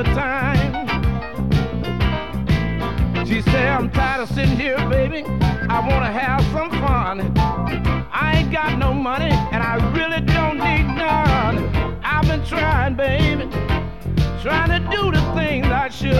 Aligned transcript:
Another 0.00 0.20
time. 0.20 0.86
She 3.26 3.42
said, 3.42 3.68
I'm 3.68 3.90
tired 3.90 4.22
of 4.22 4.28
sitting 4.30 4.56
here, 4.56 4.76
baby. 4.88 5.24
I 5.24 5.80
want 5.80 6.04
to 6.04 6.12
have 6.12 6.42
some 6.52 6.70
fun. 6.70 7.32
I 8.12 8.38
ain't 8.38 8.50
got 8.52 8.78
no 8.78 8.92
money 8.92 9.30
and 9.30 9.62
I 9.62 9.76
really 9.94 10.20
don't 10.20 10.58
need 10.58 10.84
none. 10.96 11.68
I've 12.02 12.26
been 12.26 12.44
trying, 12.44 12.94
baby, 12.96 13.48
trying 14.42 14.70
to 14.70 14.80
do 14.90 15.10
the 15.10 15.20
things 15.34 15.66
I 15.66 15.88
should. 15.90 16.16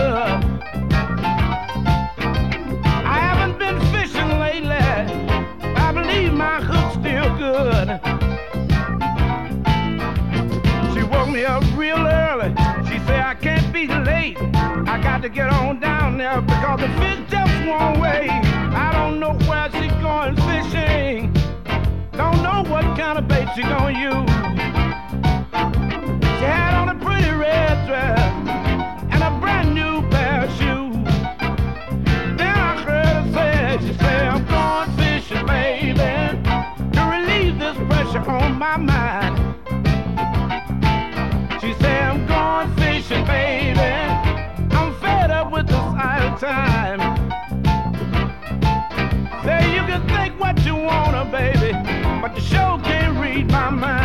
I 3.05 3.19
haven't 3.19 3.57
been 3.59 3.79
fishing 3.91 4.39
lately. 4.39 4.69
I 5.75 5.91
believe 5.91 6.33
my 6.33 6.61
hook's 6.61 6.93
still 6.99 7.37
good. 7.37 7.99
She 10.93 11.03
woke 11.03 11.29
me 11.29 11.45
up 11.45 11.63
real 11.75 11.97
early. 11.97 12.70
Said 13.05 13.19
I 13.19 13.35
can't 13.35 13.73
be 13.73 13.87
late. 13.87 14.37
I 14.39 14.99
got 15.01 15.21
to 15.21 15.29
get 15.29 15.49
on 15.49 15.79
down 15.79 16.17
there 16.17 16.41
because 16.41 16.79
the 16.81 16.87
fish 16.99 17.19
just 17.29 17.67
won't 17.67 17.99
wait. 17.99 18.29
I 18.29 18.91
don't 18.93 19.19
know 19.19 19.33
where 19.47 19.69
she's 19.71 19.91
going 20.01 20.35
fishing. 20.35 21.33
Don't 22.13 22.43
know 22.43 22.63
what 22.69 22.83
kind 22.97 23.17
of 23.17 23.27
bait 23.27 23.47
she 23.55 23.61
gonna 23.63 23.97
use. 23.97 24.29
She 26.37 26.45
had 26.45 26.73
on 26.75 26.89
a 26.89 26.95
pretty 27.03 27.31
red 27.31 27.87
dress 27.87 28.19
and 29.11 29.23
a 29.23 29.31
brand 29.39 29.73
new 29.73 30.07
pair 30.09 30.43
of 30.45 30.51
shoes. 30.51 30.95
Then 32.37 32.55
I 32.55 32.83
heard 32.83 33.05
her 33.05 33.33
say, 33.33 33.87
she 33.87 33.93
said, 33.97 34.27
I'm 34.27 34.45
going 34.45 34.91
fishing, 34.97 35.45
baby, 35.45 35.93
to 36.93 37.01
relieve 37.15 37.59
this 37.59 37.77
pressure 37.87 38.29
on 38.29 38.57
my 38.59 38.77
mind. 38.77 39.40
Baby. 43.31 43.93
I'm 44.77 44.93
fed 45.01 45.31
up 45.31 45.51
with 45.51 45.67
this 45.67 45.87
idle 46.11 46.37
time. 46.37 47.01
Say 49.45 49.61
you 49.75 49.83
can 49.89 50.01
think 50.07 50.39
what 50.39 50.57
you 50.65 50.75
wanna, 50.75 51.23
baby, 51.25 51.71
but 52.21 52.35
you 52.35 52.41
sure 52.41 52.79
can't 52.79 53.17
read 53.23 53.49
my 53.51 53.69
mind. 53.69 54.00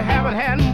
You 0.00 0.06
haven't 0.06 0.34
had 0.34 0.69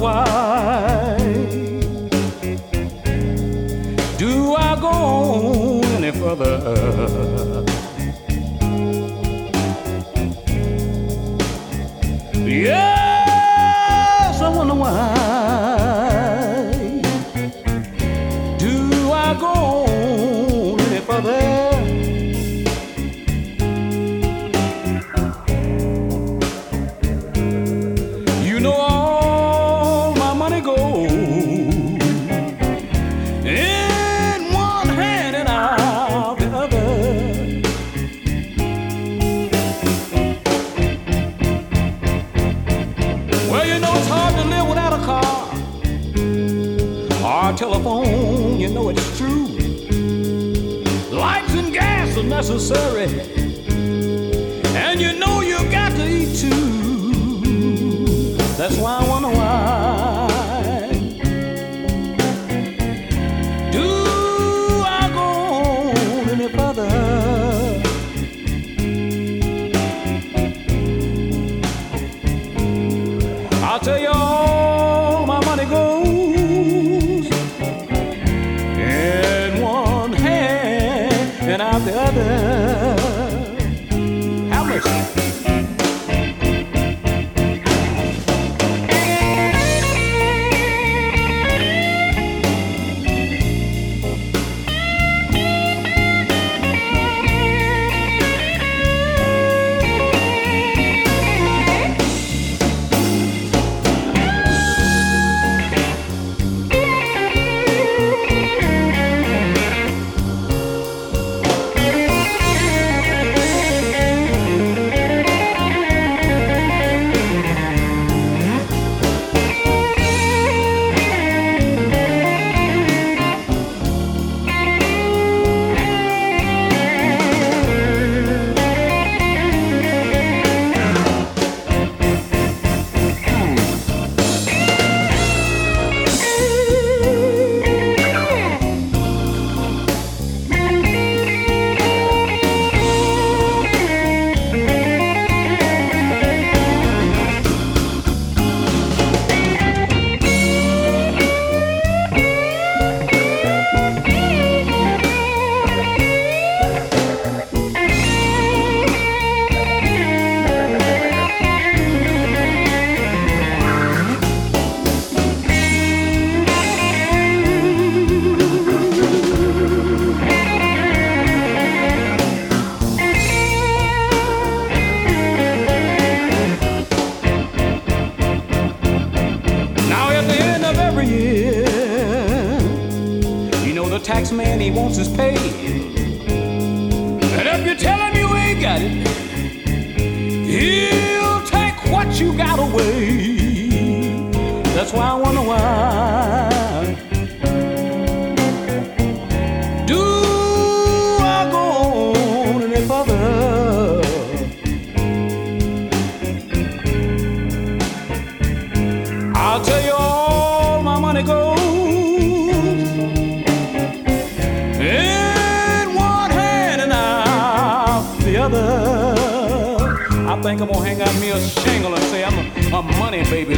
necessary. 0.00 0.39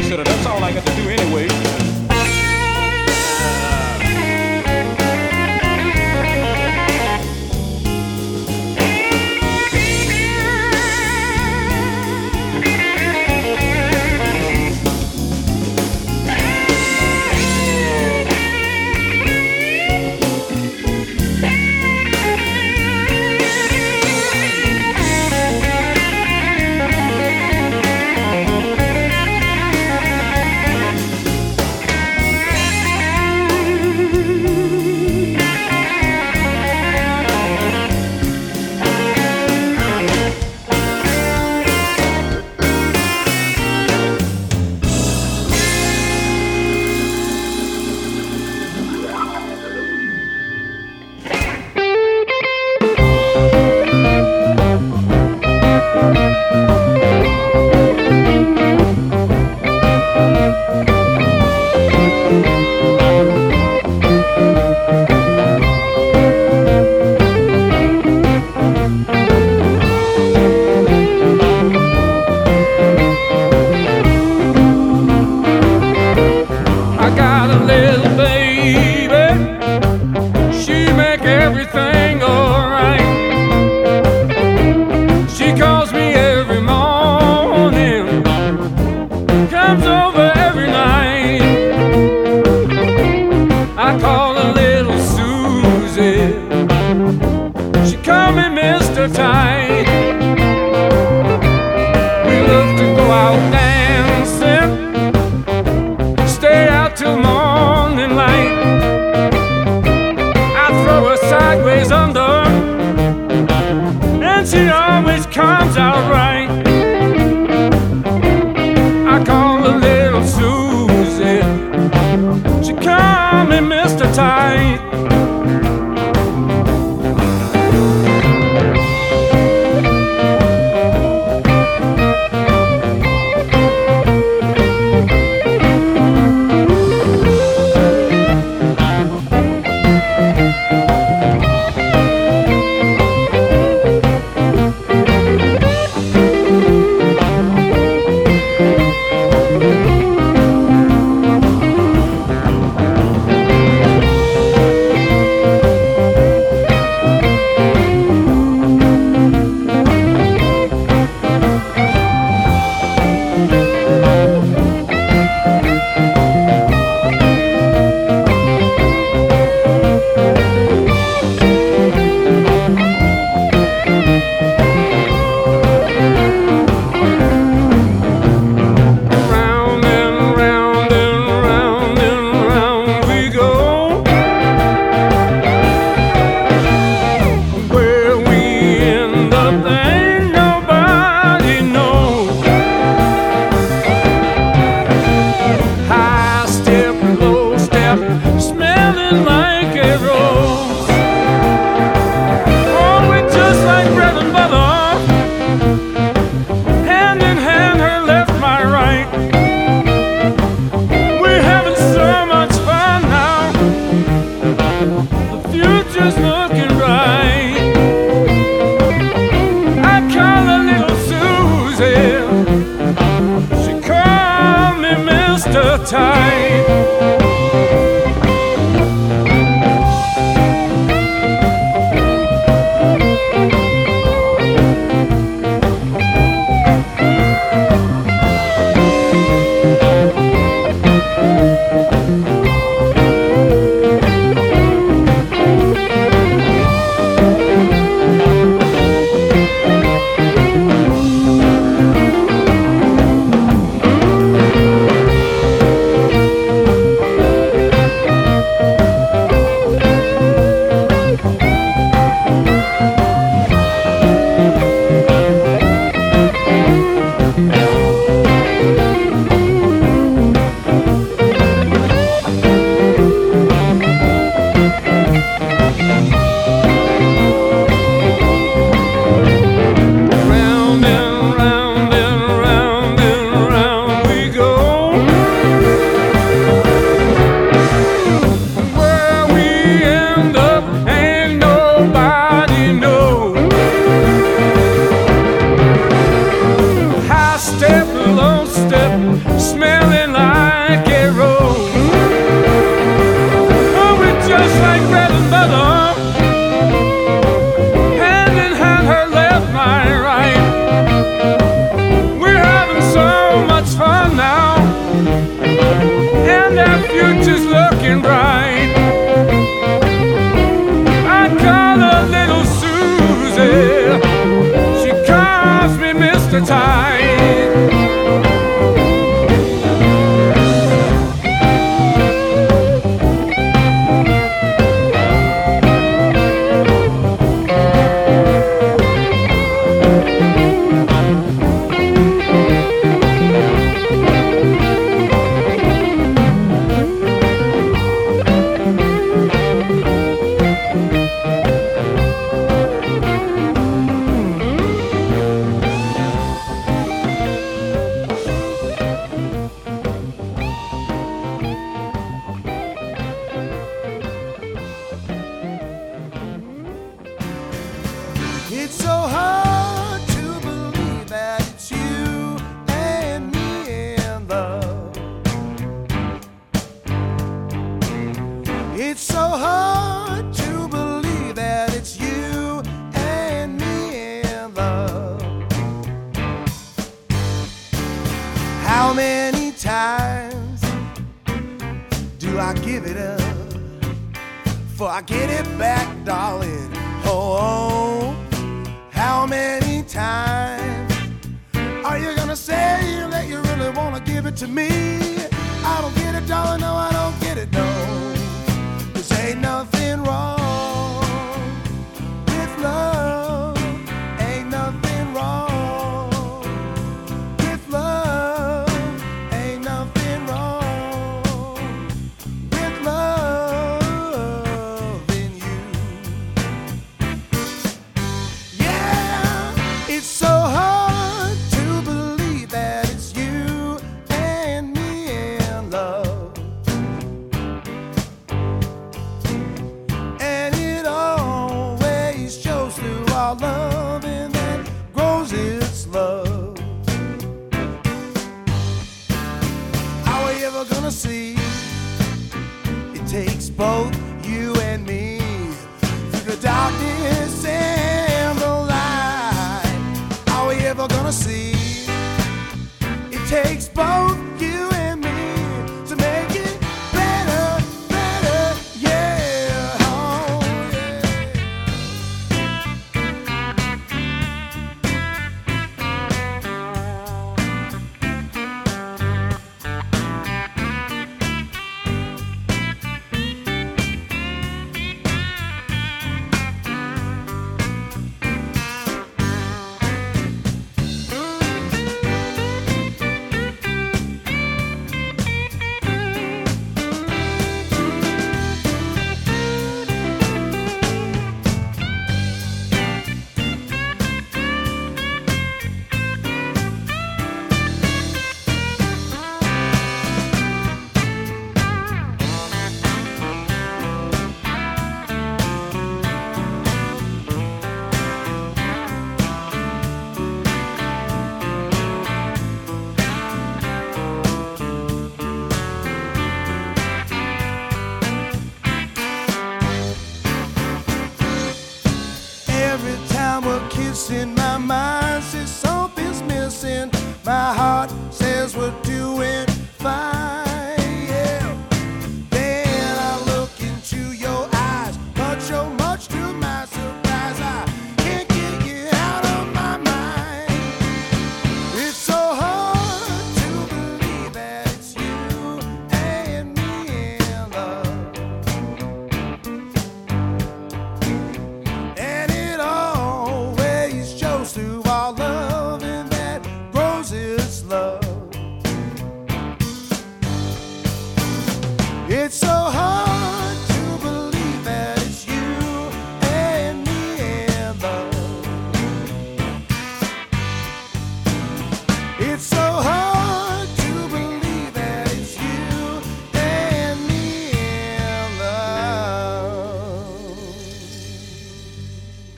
Babysitter. 0.03 0.25
That's 0.25 0.45
all 0.45 0.63
I 0.63 0.73
got 0.73 0.85
to 0.85 0.95
do 0.95 1.09
anyway. 1.09 1.47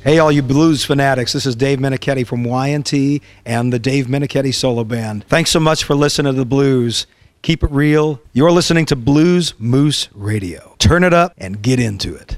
Hey, 0.04 0.20
all 0.20 0.32
you 0.32 0.42
blues 0.42 0.84
fanatics, 0.84 1.32
this 1.32 1.46
is 1.46 1.56
Dave 1.56 1.80
Minichetti 1.80 2.28
from 2.28 2.44
YNT 2.44 3.22
and 3.46 3.72
the 3.72 3.80
Dave 3.80 4.08
Minichetti 4.08 4.54
Solo 4.54 4.84
Band. 4.84 5.26
Thanks 5.30 5.50
so 5.50 5.62
much 5.62 5.86
for 5.86 5.96
listening 5.96 6.34
to 6.34 6.38
the 6.38 6.46
blues. 6.46 7.08
Keep 7.42 7.64
it 7.64 7.72
real. 7.72 8.22
You're 8.34 8.52
listening 8.52 8.86
to 8.88 8.98
Blues 8.98 9.54
Moose 9.58 10.10
Radio. 10.14 10.76
Turn 10.78 11.06
it 11.06 11.14
up 11.14 11.34
and 11.38 11.62
get 11.62 11.80
into 11.80 12.14
it. 12.16 12.38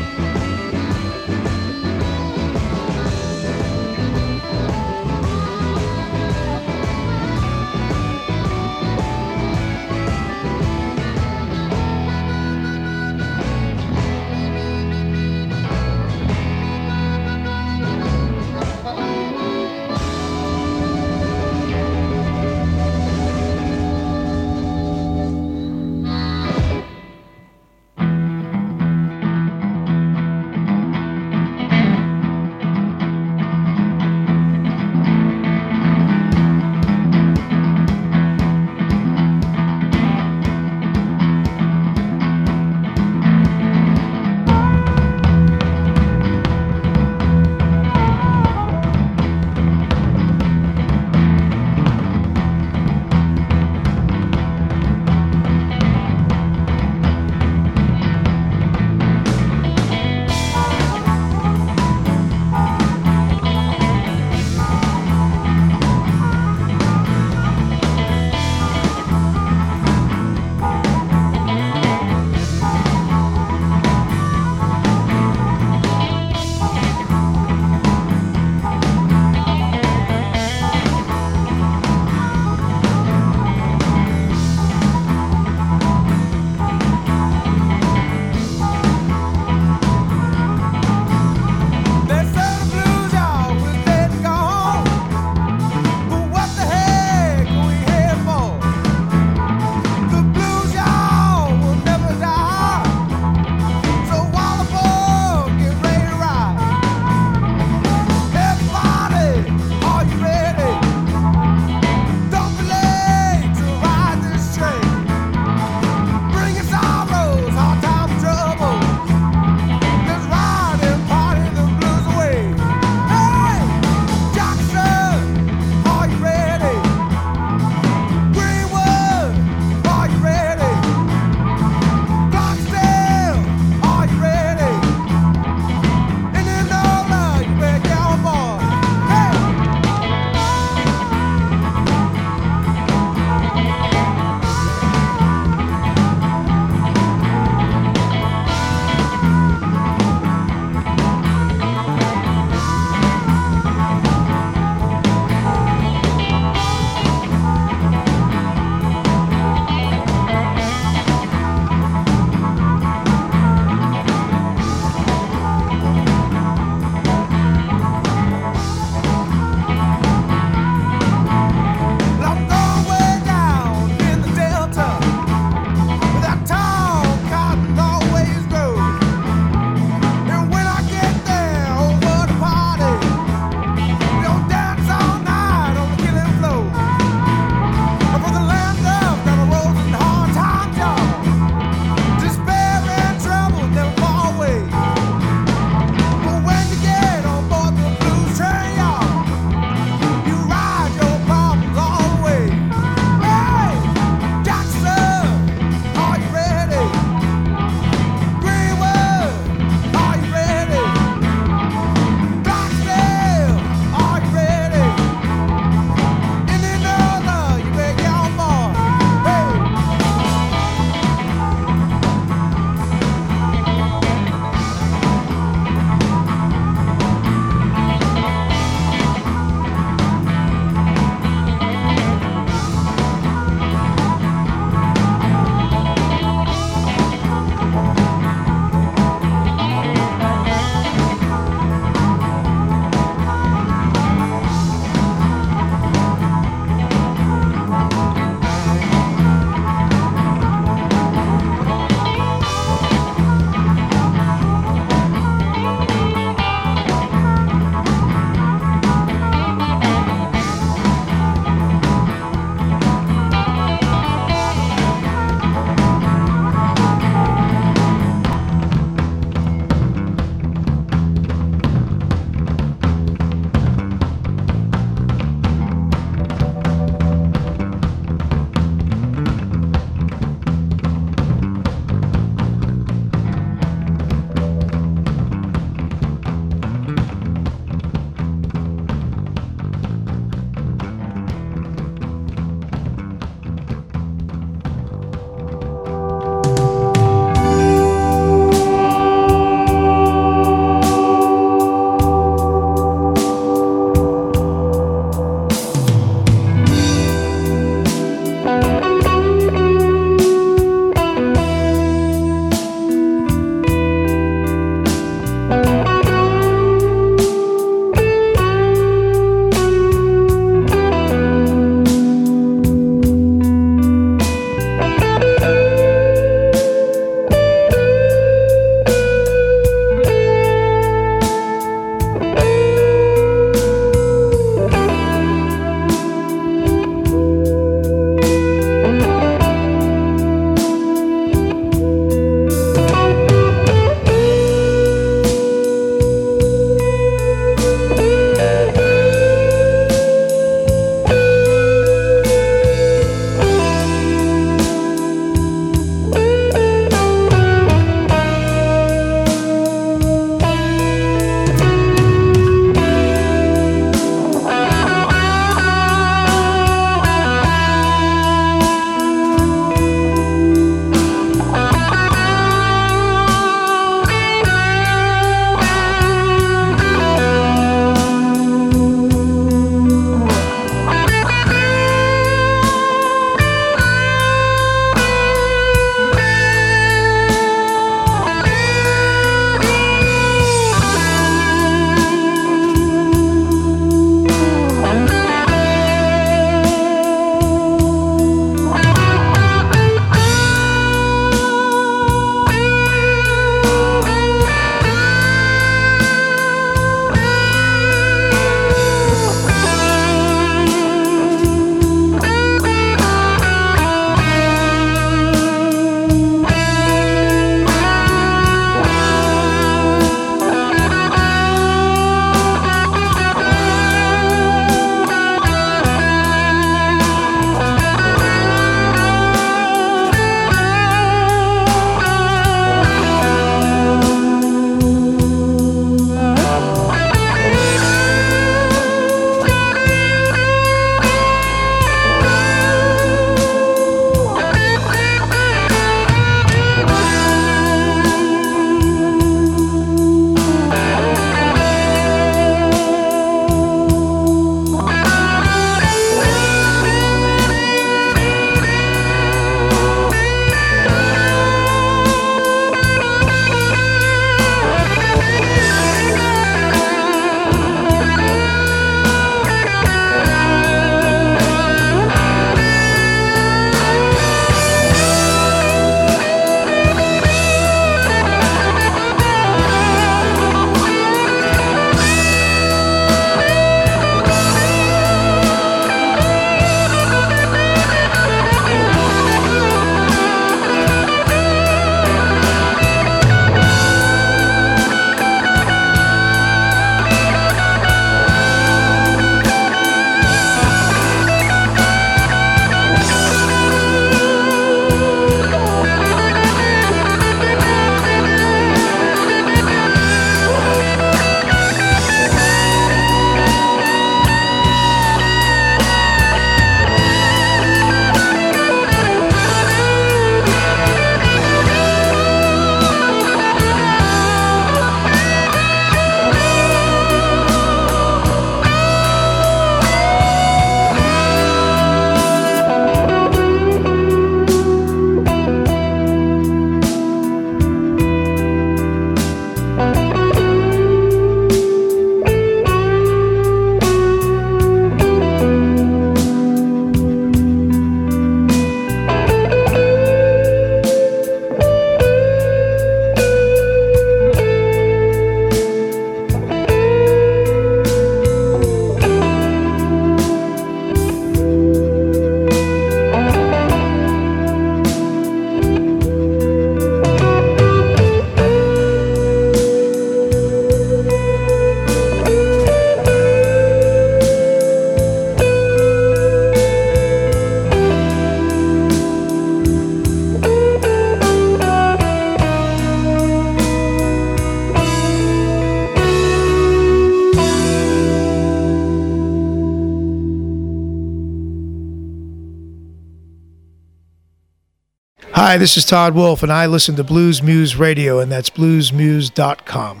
Hi, 595.51 595.57
this 595.57 595.75
is 595.75 595.83
Todd 595.83 596.15
Wolf, 596.15 596.43
and 596.43 596.49
I 596.49 596.65
listen 596.65 596.95
to 596.95 597.03
Bluesmoose 597.03 597.77
Radio, 597.77 598.21
and 598.21 598.31
that's 598.31 598.49
bluesmoose.com. 598.49 600.00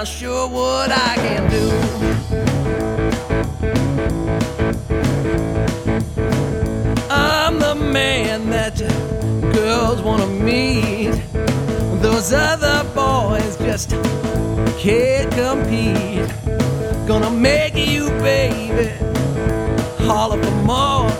and 0.00 0.08
I'll 0.08 0.48
what 0.48 0.90
I 0.90 1.14
can 1.16 1.50
do. 1.50 1.66
I'm 7.10 7.58
the 7.58 7.74
man 7.74 8.48
that 8.48 8.78
girls 9.52 10.00
wanna 10.00 10.26
meet. 10.26 11.12
Those 12.00 12.32
other 12.32 12.82
boys 12.94 13.56
just 13.58 13.90
can't 14.78 15.30
compete. 15.32 16.28
Gonna 17.06 17.30
make 17.30 17.76
you, 17.76 18.08
baby, 18.20 18.88
holler 20.06 20.42
for 20.42 20.56
more. 20.64 21.10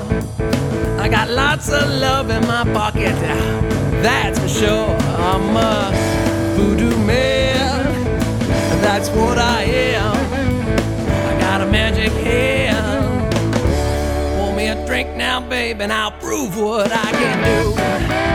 I 0.98 1.08
got 1.08 1.28
lots 1.28 1.70
of 1.70 1.86
love 2.06 2.30
in 2.30 2.46
my 2.46 2.64
pocket, 2.72 3.14
that's 4.02 4.38
for 4.38 4.48
sure. 4.48 4.96
I'm 5.18 5.56
a 5.56 6.09
baby, 15.72 15.84
and 15.84 15.92
I'll 15.92 16.10
prove 16.12 16.56
what 16.56 16.90
I 16.92 17.12
can 17.12 18.24
do. 18.24 18.29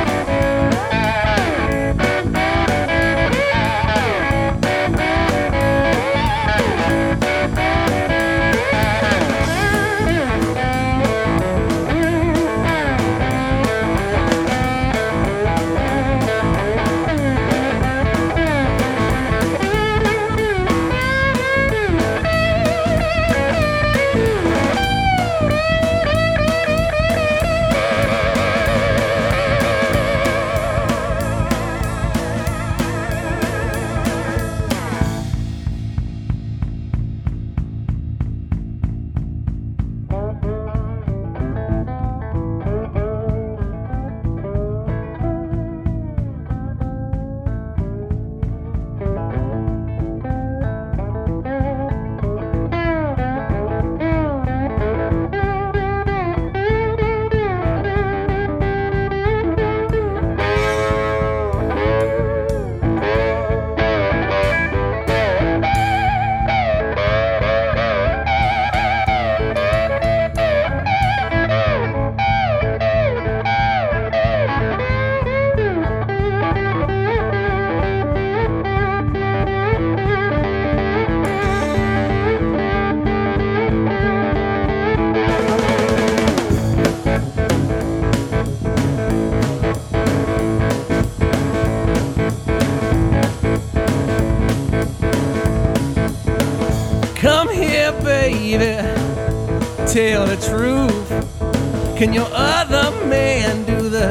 Can 101.97 102.13
your 102.13 102.27
other 102.31 102.91
man 103.07 103.63
do 103.63 103.89
the 103.89 104.09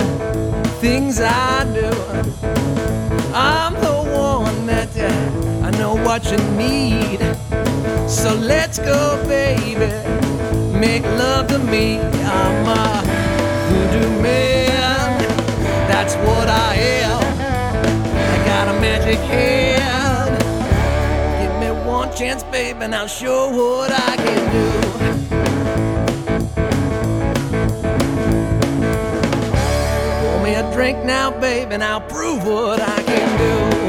things 0.81 1.21
I 1.21 1.65
do? 1.75 1.91
I'm 3.35 3.75
the 3.75 3.97
one 4.11 4.67
that 4.67 4.89
uh, 4.97 5.67
I 5.67 5.71
know 5.79 5.95
what 5.95 6.25
you 6.31 6.39
need. 6.57 7.21
So 8.09 8.35
let's 8.35 8.79
go, 8.79 9.23
baby, 9.29 9.93
make 10.79 11.05
love 11.05 11.49
to 11.49 11.59
me. 11.59 11.99
I'm 12.01 12.67
a 12.67 13.03
voodoo 13.69 14.23
man, 14.23 15.19
that's 15.87 16.15
what 16.17 16.49
I 16.49 16.75
am. 17.05 17.23
I 18.35 18.47
got 18.47 18.75
a 18.75 18.81
magic 18.81 19.19
hand. 19.19 20.39
Give 21.39 21.55
me 21.61 21.87
one 21.87 22.11
chance, 22.17 22.43
baby, 22.45 22.81
and 22.81 22.95
I'll 22.95 23.07
show 23.07 23.51
what 23.51 23.93
I 23.93 24.17
can 24.17 25.19
do. 25.19 25.24
Drink 30.75 31.05
now, 31.05 31.31
baby, 31.31 31.73
and 31.73 31.85
I'll 31.85 32.01
prove 32.01 32.45
what 32.45 32.81
I 32.81 33.01
can 33.05 33.79
do. 33.79 33.84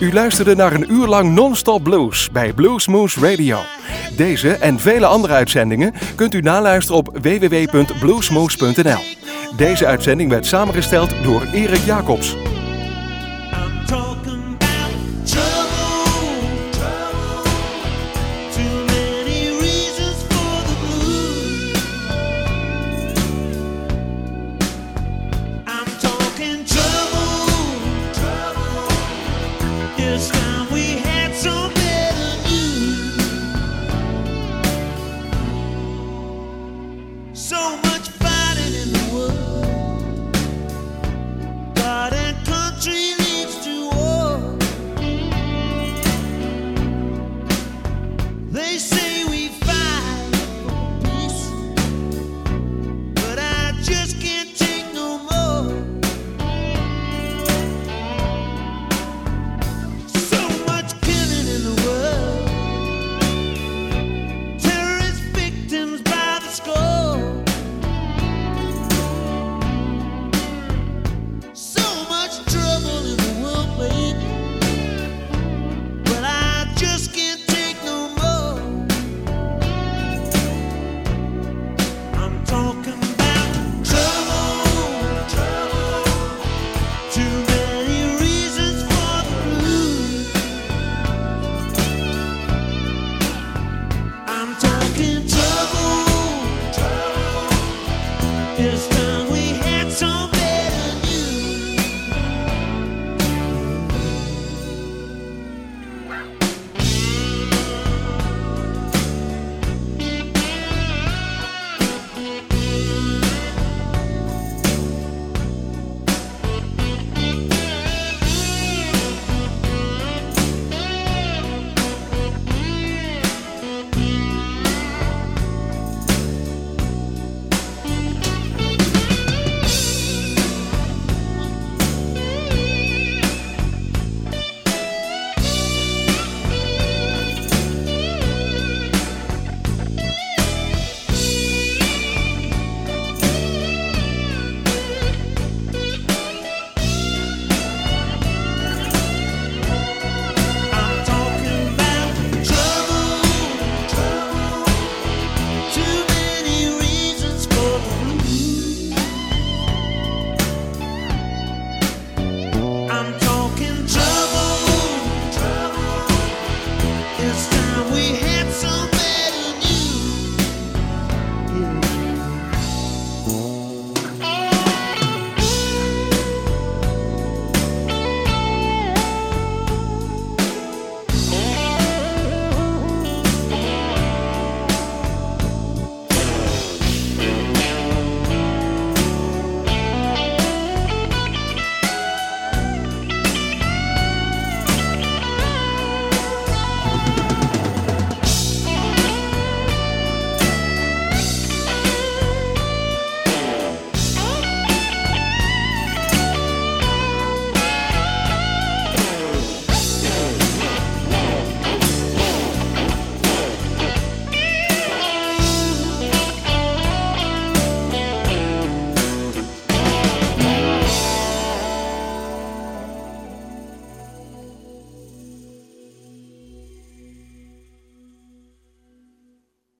U 0.00 0.12
luisterde 0.12 0.54
naar 0.54 0.72
een 0.72 0.92
uur 0.92 1.06
lang 1.06 1.34
non-stop 1.34 1.82
blues 1.82 2.30
bij 2.30 2.52
Bluesmoose 2.52 3.20
Radio. 3.20 3.58
Deze 4.16 4.52
en 4.52 4.80
vele 4.80 5.06
andere 5.06 5.32
uitzendingen 5.32 5.94
kunt 6.14 6.34
u 6.34 6.40
naluisteren 6.40 6.98
op 6.98 7.18
www.bluesmoose.nl. 7.22 9.00
Deze 9.56 9.86
uitzending 9.86 10.30
werd 10.30 10.46
samengesteld 10.46 11.14
door 11.22 11.42
Erik 11.52 11.84
Jacobs. 11.84 12.36